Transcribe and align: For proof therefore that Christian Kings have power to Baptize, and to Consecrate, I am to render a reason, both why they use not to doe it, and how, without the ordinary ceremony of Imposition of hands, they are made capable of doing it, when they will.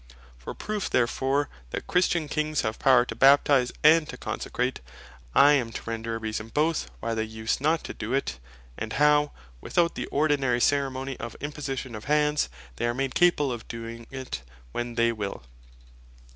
For 0.39 0.55
proof 0.55 0.89
therefore 0.89 1.47
that 1.69 1.85
Christian 1.85 2.27
Kings 2.27 2.61
have 2.61 2.79
power 2.79 3.05
to 3.05 3.13
Baptize, 3.13 3.71
and 3.83 4.09
to 4.09 4.17
Consecrate, 4.17 4.79
I 5.35 5.51
am 5.53 5.71
to 5.73 5.81
render 5.85 6.15
a 6.15 6.17
reason, 6.19 6.47
both 6.47 6.89
why 7.01 7.13
they 7.13 7.21
use 7.21 7.61
not 7.61 7.83
to 7.83 7.93
doe 7.93 8.13
it, 8.13 8.39
and 8.79 8.93
how, 8.93 9.31
without 9.61 9.93
the 9.93 10.07
ordinary 10.07 10.59
ceremony 10.59 11.19
of 11.19 11.35
Imposition 11.39 11.93
of 11.93 12.05
hands, 12.05 12.49
they 12.77 12.87
are 12.87 12.95
made 12.95 13.13
capable 13.13 13.51
of 13.51 13.67
doing 13.67 14.07
it, 14.09 14.41
when 14.71 14.95
they 14.95 15.11
will. 15.11 15.43